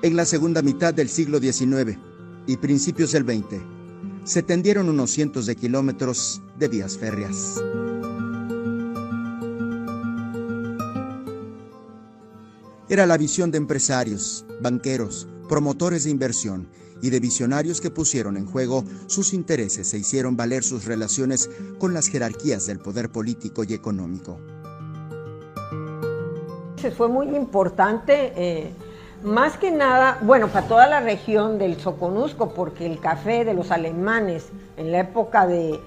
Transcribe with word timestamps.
En 0.00 0.14
la 0.14 0.24
segunda 0.24 0.62
mitad 0.62 0.94
del 0.94 1.08
siglo 1.08 1.40
XIX 1.40 1.98
y 2.46 2.56
principios 2.56 3.10
del 3.10 3.24
XX, 3.24 3.60
se 4.22 4.44
tendieron 4.44 4.88
unos 4.88 5.10
cientos 5.10 5.46
de 5.46 5.56
kilómetros 5.56 6.40
de 6.56 6.68
vías 6.68 6.96
férreas. 6.96 7.60
Era 12.88 13.06
la 13.06 13.18
visión 13.18 13.50
de 13.50 13.58
empresarios, 13.58 14.46
banqueros, 14.62 15.26
promotores 15.48 16.04
de 16.04 16.10
inversión 16.10 16.68
y 17.02 17.10
de 17.10 17.18
visionarios 17.18 17.80
que 17.80 17.90
pusieron 17.90 18.36
en 18.36 18.46
juego 18.46 18.84
sus 19.08 19.34
intereses 19.34 19.92
e 19.94 19.98
hicieron 19.98 20.36
valer 20.36 20.62
sus 20.62 20.84
relaciones 20.84 21.50
con 21.78 21.92
las 21.92 22.06
jerarquías 22.06 22.66
del 22.66 22.78
poder 22.78 23.10
político 23.10 23.64
y 23.64 23.74
económico. 23.74 24.38
Fue 26.96 27.08
muy 27.08 27.36
importante, 27.36 28.32
eh, 28.36 28.72
más 29.22 29.56
que 29.56 29.70
nada, 29.70 30.18
bueno, 30.22 30.48
para 30.48 30.66
toda 30.66 30.86
la 30.86 31.00
región 31.00 31.58
del 31.58 31.80
Soconusco, 31.80 32.54
porque 32.54 32.86
el 32.86 33.00
café 33.00 33.44
de 33.44 33.54
los 33.54 33.70
alemanes 33.70 34.46
en 34.76 34.92
la 34.92 35.00
época 35.00 35.46
de, 35.46 35.80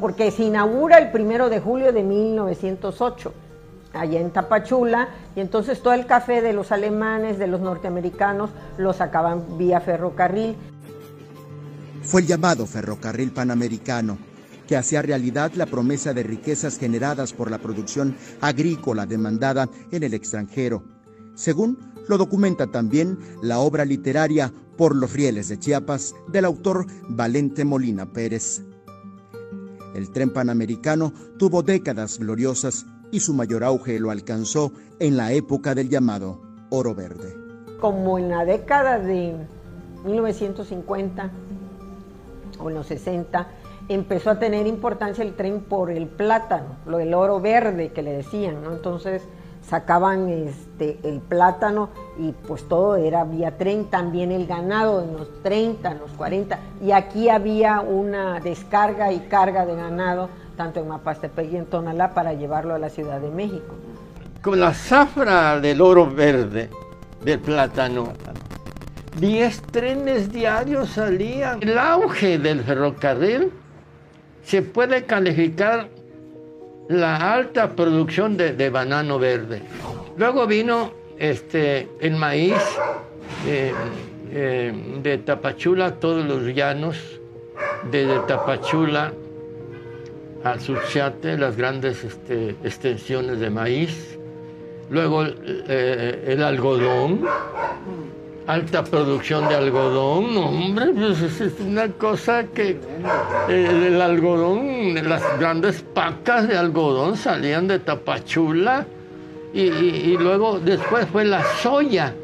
porque 0.00 0.30
se 0.30 0.44
inaugura 0.44 0.98
el 0.98 1.10
primero 1.10 1.50
de 1.50 1.60
julio 1.60 1.92
de 1.92 2.02
1908 2.02 3.32
allá 3.92 4.20
en 4.20 4.30
Tapachula, 4.30 5.08
y 5.34 5.40
entonces 5.40 5.82
todo 5.82 5.94
el 5.94 6.06
café 6.06 6.42
de 6.42 6.52
los 6.52 6.72
alemanes, 6.72 7.38
de 7.38 7.48
los 7.48 7.60
norteamericanos, 7.60 8.50
lo 8.78 8.92
sacaban 8.92 9.58
vía 9.58 9.80
ferrocarril. 9.80 10.56
Fue 12.02 12.20
el 12.20 12.28
llamado 12.28 12.66
ferrocarril 12.66 13.32
panamericano, 13.32 14.16
que 14.66 14.76
hacía 14.76 15.02
realidad 15.02 15.50
la 15.54 15.66
promesa 15.66 16.14
de 16.14 16.22
riquezas 16.22 16.78
generadas 16.78 17.32
por 17.32 17.50
la 17.50 17.58
producción 17.58 18.16
agrícola 18.40 19.06
demandada 19.06 19.68
en 19.90 20.04
el 20.04 20.14
extranjero, 20.14 20.84
según 21.34 21.89
lo 22.10 22.18
documenta 22.18 22.66
también 22.66 23.18
la 23.40 23.60
obra 23.60 23.84
literaria 23.84 24.52
Por 24.76 24.96
los 24.96 25.12
rieles 25.12 25.48
de 25.48 25.58
Chiapas 25.58 26.14
del 26.26 26.44
autor 26.44 26.86
Valente 27.08 27.64
Molina 27.64 28.12
Pérez. 28.12 28.62
El 29.94 30.10
tren 30.10 30.30
panamericano 30.30 31.12
tuvo 31.38 31.62
décadas 31.62 32.18
gloriosas 32.18 32.84
y 33.12 33.20
su 33.20 33.32
mayor 33.32 33.62
auge 33.62 34.00
lo 34.00 34.10
alcanzó 34.10 34.72
en 34.98 35.16
la 35.16 35.32
época 35.32 35.74
del 35.74 35.88
llamado 35.88 36.40
Oro 36.70 36.94
Verde. 36.94 37.36
Como 37.80 38.18
en 38.18 38.28
la 38.28 38.44
década 38.44 38.98
de 38.98 39.34
1950 40.04 41.30
o 42.58 42.68
en 42.70 42.74
los 42.74 42.86
60, 42.88 43.48
empezó 43.88 44.30
a 44.30 44.38
tener 44.38 44.66
importancia 44.66 45.22
el 45.22 45.34
tren 45.34 45.60
por 45.60 45.90
el 45.90 46.06
plátano, 46.08 46.76
lo 46.86 46.98
del 46.98 47.14
oro 47.14 47.40
verde 47.40 47.92
que 47.92 48.02
le 48.02 48.12
decían, 48.12 48.62
¿no? 48.62 48.72
Entonces 48.72 49.22
sacaban 49.70 50.28
este, 50.28 50.98
el 51.04 51.20
plátano 51.20 51.90
y 52.18 52.32
pues 52.32 52.64
todo 52.68 52.96
era 52.96 53.22
vía 53.22 53.56
tren, 53.56 53.84
también 53.84 54.32
el 54.32 54.48
ganado 54.48 55.00
en 55.00 55.16
los 55.16 55.42
30, 55.44 55.92
en 55.92 55.98
los 56.00 56.10
40, 56.10 56.58
y 56.82 56.90
aquí 56.90 57.28
había 57.28 57.80
una 57.80 58.40
descarga 58.40 59.12
y 59.12 59.20
carga 59.20 59.64
de 59.64 59.76
ganado 59.76 60.28
tanto 60.56 60.80
en 60.80 60.88
Mapastepec 60.88 61.52
y 61.52 61.56
en 61.56 61.66
Tonalá 61.66 62.12
para 62.12 62.34
llevarlo 62.34 62.74
a 62.74 62.78
la 62.78 62.90
Ciudad 62.90 63.20
de 63.20 63.30
México. 63.30 63.76
Con 64.42 64.58
la 64.58 64.74
zafra 64.74 65.60
del 65.60 65.80
oro 65.80 66.10
verde, 66.10 66.68
del 67.24 67.38
plátano, 67.38 68.08
10 69.18 69.62
trenes 69.70 70.32
diarios 70.32 70.90
salían. 70.90 71.62
El 71.62 71.78
auge 71.78 72.38
del 72.38 72.62
ferrocarril 72.62 73.52
se 74.42 74.62
puede 74.62 75.04
calificar 75.04 75.88
la 76.90 77.34
alta 77.34 77.76
producción 77.76 78.36
de, 78.36 78.70
banano 78.70 79.18
verde. 79.18 79.62
Luego 80.16 80.46
vino 80.46 80.92
este, 81.18 81.88
el 82.00 82.16
maíz 82.16 82.56
eh, 83.46 83.72
eh, 84.32 84.72
de 85.00 85.18
Tapachula, 85.18 85.94
todos 86.00 86.24
los 86.24 86.52
llanos, 86.52 86.96
desde 87.92 88.18
Tapachula 88.26 89.12
al 90.42 90.60
Suchiate, 90.60 91.38
las 91.38 91.56
grandes 91.56 92.02
este, 92.02 92.56
extensiones 92.64 93.38
de 93.38 93.50
maíz, 93.50 94.18
luego 94.90 95.24
eh, 95.26 96.24
el 96.26 96.42
algodón, 96.42 97.24
alta 98.52 98.84
producción 98.84 99.48
de 99.48 99.54
algodón, 99.54 100.36
hombre, 100.36 100.86
pues 100.94 101.40
es 101.40 101.60
una 101.60 101.88
cosa 101.88 102.44
que 102.44 102.78
eh, 103.48 103.86
el 103.88 104.00
algodón, 104.00 104.94
las 105.08 105.22
grandes 105.38 105.82
pacas 105.94 106.48
de 106.48 106.56
algodón 106.56 107.16
salían 107.16 107.68
de 107.68 107.78
Tapachula 107.78 108.86
y 109.52 110.16
luego 110.16 110.60
después 110.60 111.06
fue 111.06 111.24
la 111.24 111.42
soya 111.60 112.14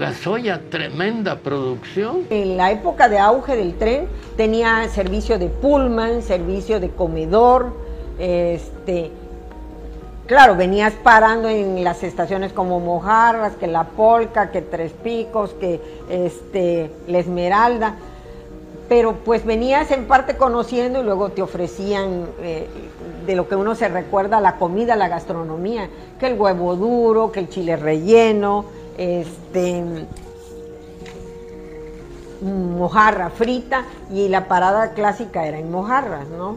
la 0.00 0.14
soya, 0.14 0.62
tremenda 0.70 1.36
producción. 1.36 2.24
En 2.30 2.56
la 2.56 2.72
época 2.72 3.08
de 3.10 3.18
auge 3.18 3.54
del 3.54 3.74
tren 3.74 4.06
tenía 4.34 4.88
servicio 4.88 5.38
de 5.38 5.48
pullman, 5.48 6.22
servicio 6.22 6.80
de 6.80 6.88
comedor, 6.88 7.74
este, 8.18 9.10
claro, 10.30 10.54
venías 10.54 10.92
parando 10.92 11.48
en 11.48 11.82
las 11.82 12.04
estaciones 12.04 12.52
como 12.52 12.78
Mojarras, 12.78 13.56
que 13.56 13.66
La 13.66 13.82
Polca, 13.82 14.52
que 14.52 14.62
Tres 14.62 14.92
Picos, 14.92 15.50
que 15.54 15.80
este, 16.08 16.88
La 17.08 17.18
Esmeralda, 17.18 17.96
pero 18.88 19.16
pues 19.24 19.44
venías 19.44 19.90
en 19.90 20.06
parte 20.06 20.36
conociendo 20.36 21.00
y 21.00 21.02
luego 21.02 21.30
te 21.30 21.42
ofrecían 21.42 22.28
eh, 22.42 22.68
de 23.26 23.34
lo 23.34 23.48
que 23.48 23.56
uno 23.56 23.74
se 23.74 23.88
recuerda, 23.88 24.40
la 24.40 24.54
comida, 24.54 24.94
la 24.94 25.08
gastronomía, 25.08 25.90
que 26.20 26.28
el 26.28 26.40
huevo 26.40 26.76
duro, 26.76 27.32
que 27.32 27.40
el 27.40 27.48
chile 27.48 27.74
relleno, 27.74 28.66
este, 28.98 29.82
mojarra 32.40 33.30
frita 33.30 33.82
y 34.12 34.28
la 34.28 34.46
parada 34.46 34.92
clásica 34.92 35.44
era 35.48 35.58
en 35.58 35.72
mojarras, 35.72 36.28
¿no? 36.28 36.54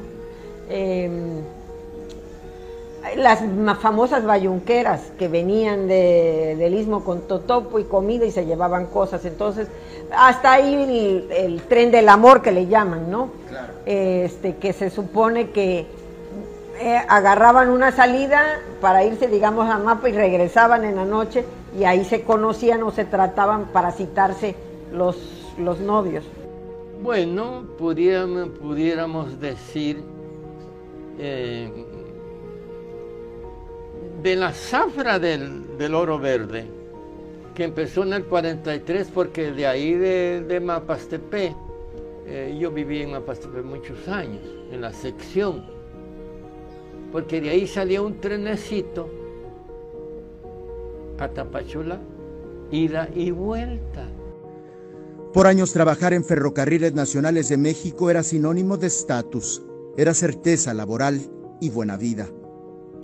Em, 0.69 1.41
las 3.17 3.39
famosas 3.79 4.25
bayunqueras 4.25 5.11
que 5.19 5.27
venían 5.27 5.87
del 5.87 6.73
istmo 6.73 7.03
con 7.03 7.21
totopo 7.21 7.79
y 7.79 7.83
comida 7.83 8.25
y 8.25 8.31
se 8.31 8.45
llevaban 8.45 8.87
cosas. 8.87 9.25
Entonces, 9.25 9.67
hasta 10.15 10.53
ahí 10.53 11.27
el, 11.31 11.61
tren 11.63 11.91
del 11.91 12.09
amor 12.09 12.41
que 12.41 12.51
le 12.51 12.67
llaman, 12.67 13.11
¿no? 13.11 13.29
Este, 13.85 14.55
que 14.55 14.73
se 14.73 14.89
supone 14.89 15.49
que 15.51 15.85
eh, 16.79 16.97
agarraban 17.07 17.69
una 17.69 17.91
salida 17.91 18.59
para 18.81 19.03
irse, 19.03 19.27
digamos, 19.27 19.69
a 19.69 19.77
Mapa 19.77 20.09
y 20.09 20.13
regresaban 20.13 20.83
en 20.83 20.95
la 20.95 21.05
noche 21.05 21.45
y 21.77 21.83
ahí 21.83 22.05
se 22.05 22.23
conocían 22.23 22.83
o 22.83 22.91
se 22.91 23.05
trataban 23.05 23.65
para 23.65 23.91
citarse 23.91 24.55
los, 24.91 25.17
los 25.57 25.79
novios. 25.79 26.23
Bueno, 27.01 27.65
pudiéramos, 27.77 28.49
pudiéramos 28.59 29.39
decir 29.39 30.01
eh, 31.19 31.69
de 34.23 34.37
la 34.37 34.53
zafra 34.53 35.19
del, 35.19 35.77
del, 35.77 35.93
oro 35.93 36.17
verde, 36.17 36.65
que 37.53 37.65
empezó 37.65 38.03
en 38.03 38.13
el 38.13 38.23
43, 38.23 39.09
porque 39.13 39.51
de 39.51 39.67
ahí 39.67 39.93
de, 39.93 40.41
de 40.47 41.55
eh, 42.25 42.57
yo 42.57 42.71
viví 42.71 43.01
en 43.01 43.11
Mapastepé 43.11 43.61
muchos 43.61 44.07
años, 44.07 44.41
en 44.71 44.79
la 44.79 44.93
sección, 44.93 45.65
porque 47.11 47.41
de 47.41 47.49
ahí 47.49 47.67
salía 47.67 48.01
un 48.01 48.21
trenecito 48.21 49.09
a 51.19 51.27
Tapachula, 51.27 51.99
ida 52.71 53.09
y 53.13 53.31
vuelta. 53.31 54.07
Por 55.33 55.47
años 55.47 55.73
trabajar 55.73 56.13
en 56.13 56.23
Ferrocarriles 56.23 56.93
Nacionales 56.93 57.49
de 57.49 57.57
México 57.57 58.09
era 58.09 58.23
sinónimo 58.23 58.77
de 58.77 58.87
estatus, 58.87 59.61
era 59.97 60.13
certeza 60.13 60.73
laboral 60.73 61.19
y 61.59 61.69
buena 61.69 61.97
vida. 61.97 62.29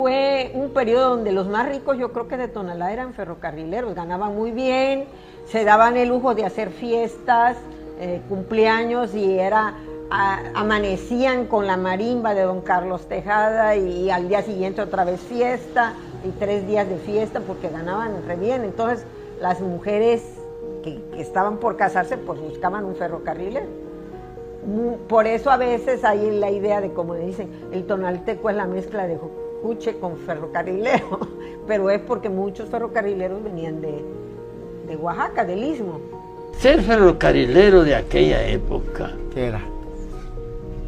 Fue 0.00 0.50
un 0.54 0.70
periodo 0.70 1.10
donde 1.10 1.30
los 1.30 1.46
más 1.46 1.68
ricos 1.68 1.98
yo 1.98 2.10
creo 2.10 2.26
que 2.26 2.38
de 2.38 2.48
Tonalá 2.48 2.90
eran 2.90 3.12
ferrocarrileros, 3.12 3.94
ganaban 3.94 4.34
muy 4.34 4.50
bien, 4.50 5.04
se 5.44 5.62
daban 5.62 5.98
el 5.98 6.08
lujo 6.08 6.34
de 6.34 6.46
hacer 6.46 6.70
fiestas, 6.70 7.58
eh, 8.00 8.22
cumpleaños 8.26 9.14
y 9.14 9.38
era 9.38 9.74
amanecían 10.08 11.44
con 11.48 11.66
la 11.66 11.76
marimba 11.76 12.32
de 12.32 12.44
don 12.44 12.62
Carlos 12.62 13.08
Tejada 13.08 13.76
y 13.76 14.08
al 14.08 14.30
día 14.30 14.40
siguiente 14.40 14.80
otra 14.80 15.04
vez 15.04 15.20
fiesta 15.20 15.92
y 16.24 16.30
tres 16.30 16.66
días 16.66 16.88
de 16.88 16.96
fiesta 16.96 17.40
porque 17.40 17.68
ganaban 17.68 18.26
re 18.26 18.36
bien. 18.36 18.64
Entonces 18.64 19.04
las 19.38 19.60
mujeres 19.60 20.22
que, 20.82 20.98
estaban 21.18 21.58
por 21.58 21.76
casarse 21.76 22.16
pues 22.16 22.40
buscaban 22.40 22.86
un 22.86 22.96
ferrocarrilero. 22.96 23.66
Por 25.08 25.26
eso 25.26 25.50
a 25.50 25.58
veces 25.58 26.04
hay 26.04 26.30
la 26.30 26.50
idea 26.50 26.80
de, 26.80 26.90
como 26.94 27.16
dicen, 27.16 27.50
el 27.70 27.86
tonalteco 27.86 28.48
es 28.48 28.56
la 28.56 28.66
mezcla 28.66 29.06
de 29.06 29.18
juche 29.62 29.98
con 29.98 30.16
ferrocarrilero, 30.18 31.20
pero 31.66 31.90
es 31.90 32.00
porque 32.00 32.28
muchos 32.28 32.68
ferrocarrileros 32.68 33.42
venían 33.42 33.80
de, 33.80 34.04
de 34.88 34.96
Oaxaca, 34.96 35.44
del 35.44 35.64
Istmo. 35.64 36.00
Ser 36.58 36.82
ferrocarrilero 36.82 37.84
de 37.84 37.94
aquella 37.94 38.46
época. 38.46 39.12
¿Qué 39.32 39.46
era? 39.46 39.60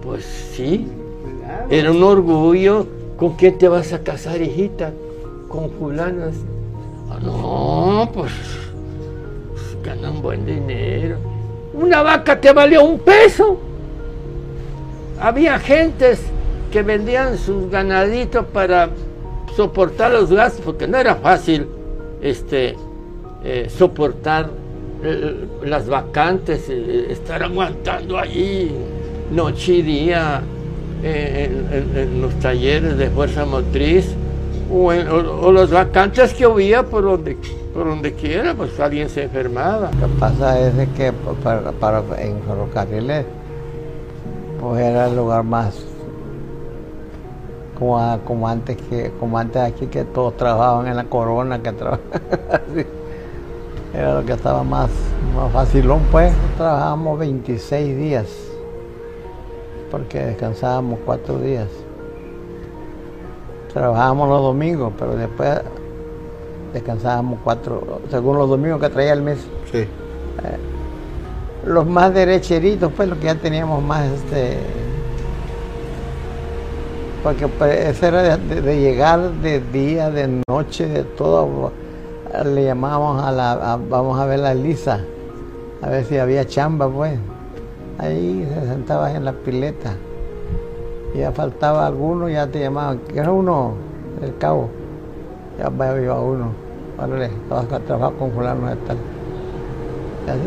Pues 0.03 0.25
sí, 0.25 0.87
era 1.71 1.91
un 1.91 2.03
orgullo. 2.03 2.87
¿Con 3.17 3.37
quién 3.37 3.57
te 3.57 3.69
vas 3.69 3.93
a 3.93 4.03
casar, 4.03 4.41
hijita? 4.41 4.93
Con 5.49 5.71
fulanas. 5.71 6.35
Ah, 7.09 7.19
no, 7.23 8.11
pues 8.13 8.33
ganan 9.85 10.21
buen 10.21 10.45
dinero. 10.45 11.17
Una 11.73 12.03
vaca 12.03 12.41
te 12.41 12.53
valió 12.53 12.85
un 12.85 12.99
peso. 12.99 13.59
Había 15.21 15.59
gentes 15.59 16.21
que 16.73 16.83
vendían 16.83 17.39
sus 17.39 17.71
ganaditos 17.71 18.47
para 18.47 18.89
soportar 19.55 20.11
los 20.11 20.33
gastos, 20.33 20.63
porque 20.65 20.89
no 20.89 20.97
era 20.97 21.15
fácil 21.17 21.69
este, 22.23 22.75
eh, 23.45 23.69
soportar 23.69 24.49
eh, 25.05 25.47
las 25.65 25.87
vacantes, 25.89 26.65
eh, 26.69 27.09
estar 27.11 27.43
aguantando 27.43 28.19
allí 28.19 28.73
noche 29.31 29.75
y 29.75 29.83
día 29.83 30.43
en, 31.05 32.21
los 32.21 32.35
talleres 32.37 32.97
de 32.97 33.11
fuerza 33.11 33.45
motriz 33.45 34.15
o, 34.73 34.93
en, 34.93 35.07
las 35.55 35.71
vacantes 35.71 36.33
que 36.33 36.45
había 36.45 36.85
por 36.85 37.03
donde, 37.03 37.37
por 37.75 37.87
donde 37.87 38.13
quiera, 38.15 38.55
pues 38.55 38.79
alguien 38.79 39.09
se 39.09 39.25
enfermaba. 39.25 39.91
Lo 40.01 40.07
que 40.07 40.15
pasa 40.21 40.61
es 40.61 40.73
que 40.97 41.13
para, 41.43 41.73
para, 41.73 41.99
en 42.23 42.41
ferrocarriles 42.43 43.27
pues 44.61 44.81
era 44.81 45.09
el 45.09 45.17
lugar 45.17 45.43
más 45.43 45.92
como, 47.79 48.19
como 48.25 48.49
antes 48.49 48.77
que 48.77 49.13
como 49.19 49.39
antes 49.39 49.63
aquí 49.63 49.87
que 49.87 50.05
todos 50.05 50.37
trabajaban 50.37 50.87
en 50.87 50.97
la 50.97 51.05
corona 51.05 51.63
que 51.63 51.71
era 53.95 54.15
lo 54.15 54.25
que 54.25 54.33
estaba 54.33 54.63
más, 54.63 54.91
más 55.35 55.53
facilón 55.53 56.01
pues. 56.11 56.33
Trabajábamos 56.57 57.19
26 57.19 57.97
días 57.97 58.27
porque 59.91 60.21
descansábamos 60.21 61.01
cuatro 61.05 61.39
días. 61.39 61.69
Trabajábamos 63.73 64.29
los 64.29 64.43
domingos 64.43 64.93
pero 64.99 65.17
después 65.17 65.61
descansábamos 66.73 67.39
cuatro 67.45 68.01
según 68.11 68.39
los 68.39 68.49
domingos 68.49 68.81
que 68.81 68.89
traía 68.89 69.13
el 69.13 69.23
mes. 69.23 69.39
Sí. 69.71 69.79
Eh, 69.79 69.89
los 71.67 71.87
más 71.87 72.13
derecheritos 72.13 72.93
pues 72.97 73.09
los 73.09 73.19
que 73.19 73.27
ya 73.27 73.35
teníamos 73.35 73.83
más 73.83 74.07
este 74.07 74.59
porque 77.23 77.49
eso 77.89 78.07
era 78.07 78.37
de, 78.37 78.81
llegar 78.81 79.31
de 79.35 79.61
día, 79.61 80.11
de 80.11 80.43
noche, 80.49 80.89
de 80.89 81.05
todo. 81.05 81.71
Le 82.45 82.65
llamábamos 82.65 83.23
a 83.23 83.31
la, 83.31 83.79
vamos 83.89 84.19
a 84.19 84.27
ver 84.27 84.41
la 84.41 84.55
lisa, 84.55 85.05
a 85.83 85.89
ver 85.89 86.05
si 86.05 86.19
había 86.19 86.47
chamba, 86.47 86.89
pues. 86.89 87.19
Ahí 87.99 88.49
se 88.53 88.67
sentaba 88.67 89.13
en 89.13 89.25
la 89.25 89.33
pileta. 89.33 89.95
Ya 91.15 91.31
faltaba 91.31 91.87
alguno, 91.87 92.29
ya 92.29 92.47
te 92.47 92.61
llamaban, 92.61 93.01
era 93.15 93.31
uno 93.31 93.75
del 94.21 94.37
cabo. 94.39 94.71
Ya 95.59 95.69
vaya 95.69 96.13
a 96.13 96.21
uno. 96.21 96.53
Órale, 96.99 97.31
vas 97.49 97.71
a 97.71 97.79
trabajar 97.81 98.19
con 98.19 98.33
fulano 98.33 98.69
de 98.69 98.77
tal. 98.77 98.97
así. 100.27 100.41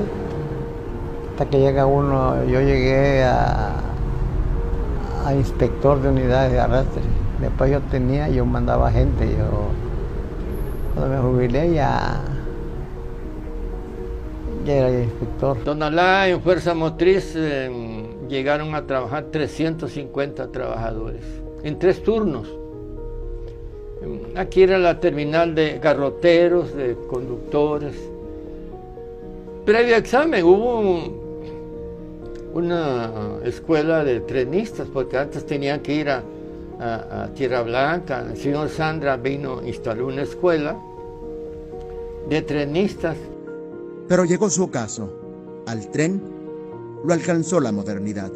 Hasta 1.32 1.46
que 1.50 1.60
llega 1.60 1.86
uno, 1.86 2.44
yo 2.46 2.60
llegué 2.62 3.24
a 3.24 3.85
a 5.26 5.34
inspector 5.34 6.02
de 6.02 6.10
unidades 6.10 6.52
de 6.52 6.60
arrastre. 6.60 7.02
Después 7.40 7.72
yo 7.72 7.82
tenía, 7.82 8.30
yo 8.30 8.46
mandaba 8.46 8.92
gente, 8.92 9.28
yo 9.28 9.70
cuando 10.94 11.16
me 11.16 11.22
jubilé 11.22 11.74
ya, 11.74 12.22
ya 14.66 14.74
era 14.74 14.92
inspector. 14.92 15.64
Don 15.64 15.82
Alá, 15.82 16.30
en 16.30 16.42
Fuerza 16.42 16.76
Motriz 16.76 17.36
em, 17.36 18.28
llegaron 18.30 18.76
a 18.76 18.86
trabajar 18.86 19.26
350 19.32 20.52
trabajadores 20.52 21.24
en 21.64 21.80
tres 21.80 22.04
turnos. 22.04 22.48
Em, 24.04 24.38
aquí 24.38 24.62
era 24.62 24.78
la 24.78 25.00
terminal 25.00 25.56
de 25.56 25.80
garroteros, 25.80 26.74
de 26.76 26.96
conductores. 27.10 27.96
Previo 29.66 29.96
examen 29.96 30.46
hubo 30.46 31.25
una 32.56 33.40
escuela 33.44 34.04
de 34.06 34.22
trenistas, 34.22 34.88
porque 34.92 35.18
antes 35.18 35.46
tenían 35.46 35.82
que 35.82 35.94
ir 35.94 36.10
a, 36.10 36.24
Tierra 37.36 37.62
Blanca. 37.62 38.20
El 38.20 38.36
señor 38.38 38.68
Sandra 38.68 39.16
vino, 39.16 39.66
instaló 39.66 40.08
una 40.08 40.24
escuela 40.24 40.78
de 42.28 42.42
trenistas. 42.42 43.16
Pero 44.10 44.26
llegó 44.26 44.50
su 44.50 44.70
caso. 44.70 45.64
Al 45.68 45.90
tren 45.90 46.22
lo 47.06 47.14
alcanzó 47.14 47.62
la 47.62 47.72
modernidad, 47.72 48.32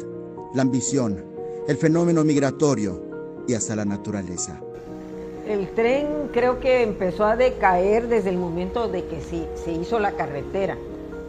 la 0.54 0.62
ambición, 0.62 1.22
el 1.68 1.76
fenómeno 1.76 2.24
migratorio 2.24 3.44
y 3.46 3.52
hasta 3.52 3.76
la 3.76 3.84
naturaleza. 3.84 4.58
El 5.46 5.68
tren 5.74 6.30
creo 6.32 6.60
que 6.60 6.82
empezó 6.82 7.26
a 7.26 7.36
decaer 7.36 8.08
desde 8.08 8.30
el 8.30 8.38
momento 8.38 8.88
de 8.88 9.04
que 9.04 9.20
se, 9.20 9.72
hizo 9.72 9.98
la 9.98 10.12
carretera. 10.12 10.78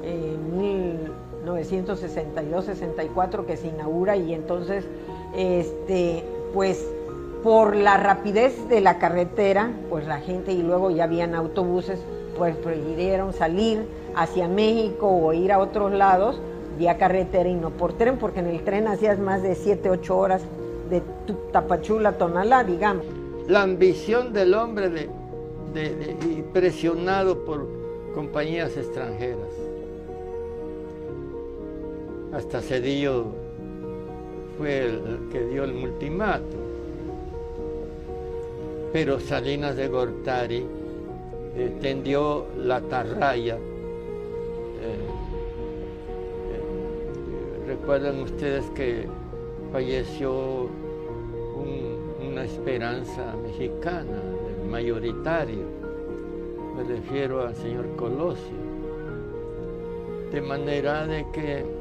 En 0.04 1.11
1962-64 1.46 3.46
que 3.46 3.58
se 3.58 3.68
inaugura 3.68 4.16
y 4.16 4.34
entonces, 4.34 4.86
este, 5.36 6.24
pues 6.54 6.88
por 7.44 7.76
la 7.76 7.98
rapidez 7.98 8.70
de 8.70 8.80
la 8.82 9.00
carretera, 9.00 9.72
pues 9.90 10.08
la 10.08 10.20
gente 10.20 10.54
y 10.54 10.62
luego 10.62 10.92
ya 10.92 11.06
habían 11.06 11.34
autobuses, 11.34 12.00
pues 12.38 12.56
prefirieron 12.56 13.34
salir 13.34 13.88
hacia 14.16 14.48
México 14.48 15.08
o 15.08 15.34
ir 15.34 15.52
a 15.52 15.58
otros 15.60 15.92
lados 15.92 16.40
vía 16.78 16.98
carretera 16.98 17.50
y 17.50 17.56
no 17.56 17.72
por 17.72 17.94
tren, 17.94 18.18
porque 18.18 18.40
en 18.40 18.48
el 18.48 18.64
tren 18.64 18.88
hacías 18.88 19.20
más 19.20 19.44
de 19.44 19.56
7, 19.56 19.90
8 19.90 20.18
horas 20.18 20.42
de 20.90 21.02
Tapachula 21.52 22.14
Tonalá, 22.14 22.64
digamos. 22.64 23.06
La 23.48 23.64
ambición 23.64 24.34
del 24.34 24.54
hombre 24.54 24.90
de, 24.90 25.10
presionado 26.54 27.46
por 27.46 27.68
compañías 28.14 28.78
extranjeras 28.78 29.50
hasta 32.34 32.62
Cedillo 32.62 33.26
fue 34.58 34.86
el 34.86 35.30
que 35.32 35.46
dio 35.46 35.64
el 35.64 35.74
multimato. 35.74 36.58
Pero 38.94 39.20
Salinas 39.20 39.76
de 39.76 39.88
Gortari 39.88 40.66
tendió 41.82 42.46
la 42.58 42.82
tarraya. 42.82 43.56
Eh, 43.56 43.60
eh, 46.52 47.68
recuerdan 47.68 48.22
ustedes 48.22 48.66
que 48.72 49.08
falleció 49.72 50.70
una 52.22 52.44
esperanza 52.46 53.36
mexicana, 53.44 54.22
mayoritario. 54.70 55.66
Me 56.78 56.84
refiero 56.84 57.42
al 57.42 57.56
señor 57.56 57.96
Colosio. 57.96 58.72
De 60.32 60.42
manera 60.42 61.06
de 61.08 61.26
que 61.34 61.81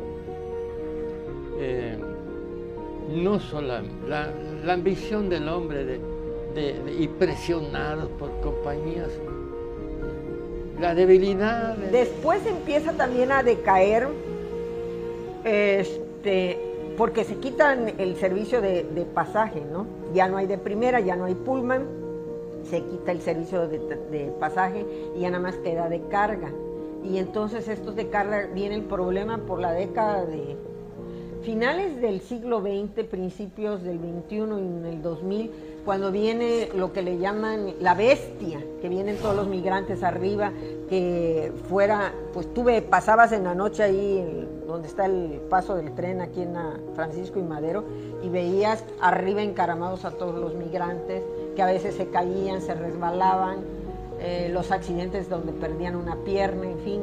no 3.20 3.38
solo 3.38 3.74
la, 4.08 4.32
ambición 4.72 5.28
del 5.28 5.48
hombre 5.48 5.84
de, 5.84 6.00
y 6.98 7.08
presionados 7.08 8.08
por 8.18 8.30
compañías, 8.40 9.10
la 10.80 10.94
debilidad. 10.94 11.76
Después 11.76 12.44
empieza 12.46 12.92
también 12.94 13.30
a 13.30 13.42
decaer, 13.42 14.08
este, 15.44 16.58
porque 16.96 17.24
se 17.24 17.36
quitan 17.36 17.92
el 17.98 18.16
servicio 18.16 18.60
de, 18.60 18.84
pasaje, 19.14 19.62
¿no? 19.70 19.86
Ya 20.14 20.28
no 20.28 20.38
hay 20.38 20.46
de 20.46 20.58
primera, 20.58 21.00
ya 21.00 21.16
no 21.16 21.26
hay 21.26 21.34
pullman, 21.34 21.86
se 22.68 22.82
quita 22.82 23.12
el 23.12 23.20
servicio 23.20 23.68
de, 23.68 23.78
de 23.78 24.32
pasaje 24.38 24.84
y 25.16 25.20
ya 25.20 25.30
nada 25.30 25.42
más 25.42 25.56
queda 25.56 25.88
de 25.88 26.00
carga. 26.08 26.50
Y 27.04 27.18
entonces 27.18 27.68
estos 27.68 27.96
de 27.96 28.08
carga 28.08 28.48
viene 28.52 28.74
el 28.74 28.82
problema 28.82 29.38
por 29.38 29.60
la 29.60 29.72
década 29.72 30.26
de 30.26 30.56
finales 31.42 32.00
del 32.00 32.20
siglo 32.20 32.60
XX, 32.60 33.04
principios 33.04 33.82
del 33.82 33.98
XXI 33.98 34.36
y 34.36 34.40
en 34.40 34.86
el 34.86 35.02
2000, 35.02 35.50
cuando 35.84 36.12
viene 36.12 36.68
lo 36.74 36.92
que 36.92 37.02
le 37.02 37.18
llaman 37.18 37.74
la 37.80 37.94
bestia, 37.94 38.62
que 38.80 38.88
vienen 38.88 39.16
todos 39.16 39.34
los 39.34 39.48
migrantes 39.48 40.02
arriba, 40.02 40.52
que 40.88 41.52
fuera, 41.68 42.12
pues 42.32 42.52
tú 42.52 42.66
pasabas 42.88 43.32
en 43.32 43.44
la 43.44 43.54
noche 43.54 43.82
ahí 43.82 44.48
donde 44.66 44.88
está 44.88 45.06
el 45.06 45.40
paso 45.48 45.74
del 45.74 45.94
tren 45.94 46.20
aquí 46.20 46.42
en 46.42 46.54
Francisco 46.94 47.38
y 47.38 47.42
Madero 47.42 47.84
y 48.22 48.28
veías 48.28 48.84
arriba 49.00 49.42
encaramados 49.42 50.04
a 50.04 50.12
todos 50.12 50.38
los 50.38 50.54
migrantes 50.54 51.24
que 51.56 51.62
a 51.62 51.66
veces 51.66 51.94
se 51.94 52.08
caían, 52.08 52.60
se 52.60 52.74
resbalaban, 52.74 53.58
eh, 54.20 54.50
los 54.52 54.70
accidentes 54.70 55.30
donde 55.30 55.52
perdían 55.52 55.96
una 55.96 56.16
pierna, 56.16 56.70
en 56.70 56.78
fin. 56.80 57.00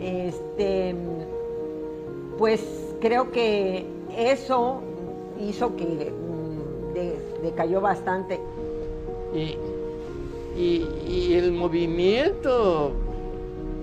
Este, 0.00 0.94
pues 2.38 2.89
creo 3.00 3.30
que 3.30 3.84
eso 4.16 4.80
hizo 5.40 5.74
que 5.76 5.84
mm, 5.84 7.42
decayó 7.42 7.80
bastante. 7.80 8.40
Y, 9.34 9.56
el 11.32 11.52
movimiento 11.52 12.92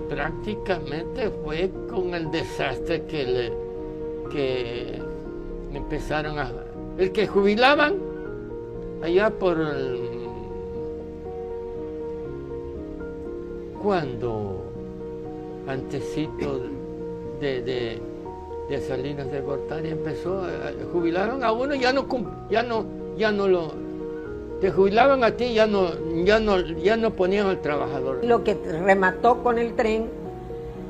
prácticamente 0.08 1.30
fue 1.42 1.70
con 1.90 2.14
el 2.14 2.30
desastre 2.30 3.02
que 3.06 3.24
le 3.24 3.52
que 4.30 5.00
empezaron 5.72 6.38
a 6.38 6.52
el 6.98 7.10
que 7.10 7.26
jubilaban 7.26 7.96
allá 9.02 9.30
por 9.30 9.58
el, 9.58 10.08
cuando 13.82 14.64
antecito 15.66 16.60
de, 17.40 18.00
de 18.68 18.80
Salinas 18.80 19.30
de 19.30 19.40
Gortari 19.40 19.90
empezó, 19.90 20.42
jubilaron 20.92 21.42
a 21.42 21.52
uno, 21.52 21.74
ya 21.74 21.92
no, 21.92 22.06
ya 22.50 22.62
no, 22.62 22.84
ya 23.16 23.32
no 23.32 23.48
lo, 23.48 23.72
te 24.60 24.70
jubilaban 24.70 25.24
a 25.24 25.32
ti, 25.32 25.54
ya 25.54 25.66
no, 25.66 25.90
ya 26.24 26.40
no, 26.40 26.60
ya 26.60 26.96
no 26.96 27.12
ponían 27.12 27.46
al 27.46 27.60
trabajador. 27.60 28.24
Lo 28.24 28.44
que 28.44 28.54
remató 28.54 29.42
con 29.42 29.58
el 29.58 29.74
tren, 29.74 30.06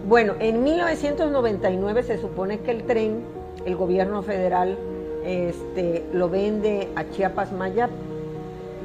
bueno, 0.09 0.35
en 0.41 0.65
1999 0.65 2.03
se 2.03 2.19
supone 2.19 2.61
que 2.61 2.71
el 2.71 2.85
tren, 2.85 3.23
el 3.65 3.77
gobierno 3.77 4.23
federal, 4.23 4.77
este, 5.25 6.05
lo 6.13 6.29
vende 6.29 6.89
a 6.97 7.09
Chiapas 7.11 7.53
Mayap. 7.53 7.91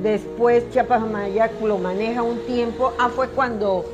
Después 0.02 0.70
Chiapas 0.72 1.02
Mayap 1.10 1.62
lo 1.62 1.78
maneja 1.78 2.22
un 2.24 2.40
tiempo. 2.40 2.92
Ah, 3.00 3.10
fue 3.10 3.30
cuando 3.30 3.86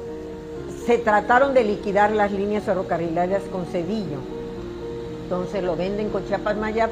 se 0.86 0.98
trataron 0.98 1.54
de 1.54 1.64
liquidar 1.64 2.12
las 2.12 2.32
líneas 2.32 2.64
ferrocarrileras 2.64 3.44
con 3.52 3.66
Cedillo. 3.68 4.39
Entonces 5.30 5.64
lo 5.64 5.76
venden 5.76 6.10
con 6.10 6.26
Chiapas 6.26 6.58
Mayap. 6.58 6.90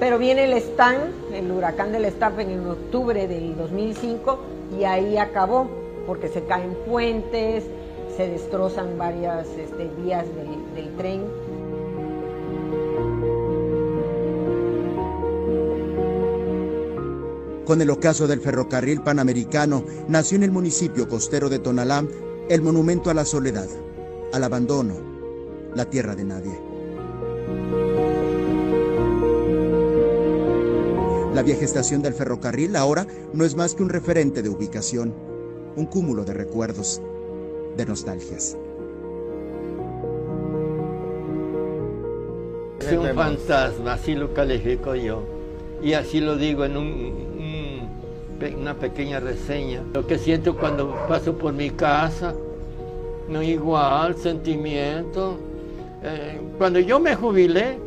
Pero 0.00 0.18
viene 0.18 0.42
el 0.42 0.54
Stan, 0.54 0.96
el 1.32 1.52
huracán 1.52 1.92
del 1.92 2.04
Staff 2.06 2.36
en 2.40 2.66
octubre 2.66 3.28
del 3.28 3.56
2005 3.56 4.38
y 4.76 4.82
ahí 4.82 5.16
acabó, 5.16 5.70
porque 6.04 6.26
se 6.26 6.42
caen 6.42 6.76
puentes, 6.88 7.62
se 8.16 8.28
destrozan 8.28 8.98
varias 8.98 9.46
este, 9.56 9.88
vías 10.02 10.24
del 10.74 10.96
tren. 10.96 11.22
Con 17.64 17.80
el 17.80 17.90
ocaso 17.90 18.26
del 18.26 18.40
ferrocarril 18.40 19.02
panamericano, 19.02 19.84
nació 20.08 20.38
en 20.38 20.42
el 20.42 20.50
municipio 20.50 21.08
costero 21.08 21.48
de 21.48 21.60
Tonalá 21.60 22.04
el 22.48 22.62
monumento 22.62 23.10
a 23.10 23.14
la 23.14 23.24
soledad, 23.24 23.68
al 24.32 24.42
abandono, 24.42 24.94
la 25.76 25.84
tierra 25.84 26.16
de 26.16 26.24
nadie. 26.24 26.69
La 31.40 31.44
vieja 31.44 31.64
estación 31.64 32.02
del 32.02 32.12
ferrocarril 32.12 32.76
ahora 32.76 33.06
no 33.32 33.46
es 33.46 33.56
más 33.56 33.74
que 33.74 33.82
un 33.82 33.88
referente 33.88 34.42
de 34.42 34.50
ubicación, 34.50 35.14
un 35.74 35.86
cúmulo 35.86 36.22
de 36.26 36.34
recuerdos, 36.34 37.00
de 37.78 37.86
nostalgias. 37.86 38.58
Es 42.78 42.92
un 42.92 43.14
fantasma, 43.14 43.94
así 43.94 44.14
lo 44.14 44.34
califico 44.34 44.94
yo. 44.94 45.22
Y 45.82 45.94
así 45.94 46.20
lo 46.20 46.36
digo 46.36 46.66
en 46.66 46.76
un, 46.76 47.88
una 48.58 48.74
pequeña 48.74 49.18
reseña. 49.18 49.82
Lo 49.94 50.06
que 50.06 50.18
siento 50.18 50.58
cuando 50.58 50.94
paso 51.08 51.38
por 51.38 51.54
mi 51.54 51.70
casa, 51.70 52.34
no 53.30 53.42
igual, 53.42 54.14
sentimiento. 54.18 55.38
Eh, 56.02 56.38
cuando 56.58 56.80
yo 56.80 57.00
me 57.00 57.16
jubilé, 57.16 57.78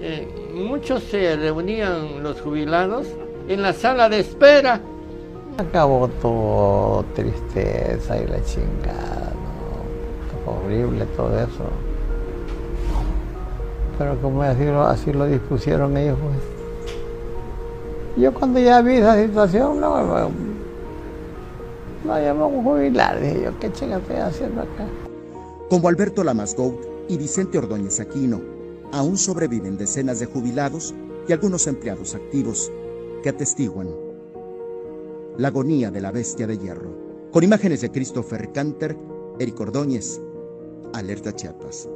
eh, 0.00 0.45
muchos 0.56 1.02
se 1.04 1.36
reunían 1.36 2.22
los 2.22 2.40
jubilados 2.40 3.06
en 3.48 3.62
la 3.62 3.72
sala 3.72 4.08
de 4.08 4.20
espera. 4.20 4.80
Acabó 5.58 6.08
todo 6.20 7.04
tristeza 7.14 8.18
y 8.18 8.26
la 8.26 8.42
chingada, 8.44 9.32
horrible 10.46 11.06
todo 11.16 11.38
eso. 11.38 11.64
Pero 13.98 14.18
como 14.20 14.42
así 14.42 14.64
lo, 14.64 14.82
así 14.82 15.12
lo 15.12 15.26
dispusieron 15.26 15.96
ellos, 15.96 16.18
pues. 16.22 16.36
Yo 18.16 18.32
cuando 18.32 18.58
ya 18.58 18.80
vi 18.80 18.94
esa 18.94 19.22
situación, 19.22 19.80
no, 19.80 20.02
no, 20.04 20.30
no 22.04 22.20
ya 22.20 22.32
vamos 22.32 22.60
a 22.60 22.62
jubilar, 22.62 23.20
dije 23.20 23.42
yo, 23.44 23.58
¿qué 23.58 23.70
chinga 23.72 23.98
estoy 23.98 24.16
haciendo 24.16 24.62
acá? 24.62 24.86
Como 25.68 25.88
Alberto 25.88 26.24
Lamasgout 26.24 26.76
y 27.08 27.18
Vicente 27.18 27.58
Ordóñez 27.58 28.00
Aquino, 28.00 28.55
aún 28.92 29.18
sobreviven 29.18 29.76
decenas 29.76 30.20
de 30.20 30.26
jubilados 30.26 30.94
y 31.28 31.32
algunos 31.32 31.66
empleados 31.66 32.14
activos 32.14 32.70
que 33.22 33.30
atestiguan 33.30 33.88
la 35.38 35.48
agonía 35.48 35.90
de 35.90 36.00
la 36.00 36.12
bestia 36.12 36.46
de 36.46 36.58
hierro. 36.58 37.30
Con 37.30 37.44
imágenes 37.44 37.82
de 37.82 37.90
Christopher 37.90 38.52
Canter, 38.52 38.96
Eric 39.38 39.60
Ordóñez, 39.60 40.20
Alerta 40.94 41.34
Chiapas. 41.34 41.88